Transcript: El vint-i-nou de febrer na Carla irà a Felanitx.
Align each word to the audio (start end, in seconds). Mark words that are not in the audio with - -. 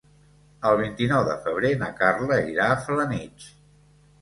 El 0.69 0.77
vint-i-nou 0.79 1.21
de 1.27 1.35
febrer 1.43 1.71
na 1.83 1.91
Carla 2.01 2.41
irà 2.55 2.67
a 2.69 2.79
Felanitx. 2.89 3.51